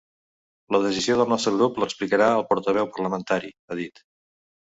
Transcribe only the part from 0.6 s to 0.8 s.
La